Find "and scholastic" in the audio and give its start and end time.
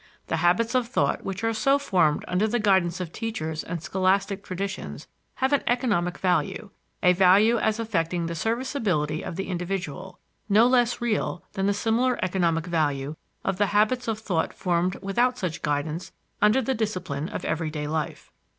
3.63-4.43